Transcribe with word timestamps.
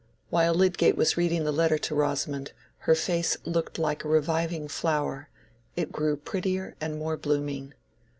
While 0.31 0.55
Lydgate 0.55 0.97
was 0.97 1.15
reading 1.15 1.43
the 1.43 1.51
letter 1.51 1.77
to 1.77 1.93
Rosamond, 1.93 2.53
her 2.89 2.95
face 2.95 3.37
looked 3.45 3.77
like 3.77 4.03
a 4.03 4.07
reviving 4.09 4.67
flower—it 4.67 5.91
grew 5.91 6.15
prettier 6.15 6.75
and 6.81 6.97
more 6.97 7.17
blooming. 7.17 7.75